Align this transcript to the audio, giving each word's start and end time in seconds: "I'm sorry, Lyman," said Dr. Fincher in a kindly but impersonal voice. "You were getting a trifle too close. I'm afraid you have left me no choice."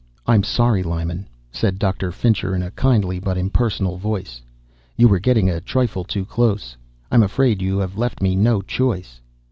"I'm 0.25 0.41
sorry, 0.41 0.81
Lyman," 0.81 1.27
said 1.51 1.77
Dr. 1.77 2.11
Fincher 2.11 2.55
in 2.55 2.63
a 2.63 2.71
kindly 2.71 3.19
but 3.19 3.37
impersonal 3.37 3.97
voice. 3.97 4.41
"You 4.97 5.07
were 5.07 5.19
getting 5.19 5.47
a 5.47 5.61
trifle 5.61 6.03
too 6.03 6.25
close. 6.25 6.75
I'm 7.11 7.21
afraid 7.21 7.61
you 7.61 7.77
have 7.77 7.99
left 7.99 8.19
me 8.19 8.35
no 8.35 8.63
choice." 8.63 9.21